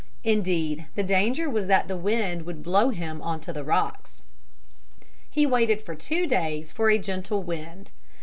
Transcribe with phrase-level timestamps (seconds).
[0.23, 4.23] Indeed the danger was that the wind would blow him on to the rocks.
[5.29, 7.91] He waited for two days for a gentle wind.